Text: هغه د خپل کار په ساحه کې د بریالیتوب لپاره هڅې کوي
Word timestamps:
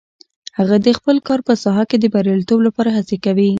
هغه 0.57 0.75
د 0.85 0.87
خپل 0.97 1.15
کار 1.27 1.39
په 1.47 1.53
ساحه 1.63 1.83
کې 1.89 1.97
د 1.99 2.05
بریالیتوب 2.13 2.59
لپاره 2.67 2.89
هڅې 2.97 3.17
کوي 3.25 3.49